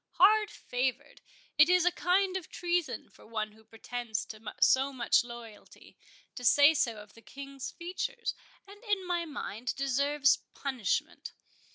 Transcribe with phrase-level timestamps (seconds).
[0.13, 5.95] —Hard favoured?—it is a kind of treason for one who pretends to so much loyalty,
[6.33, 8.33] to say so of the King's features,
[8.65, 11.33] and in my mind deserves punishment.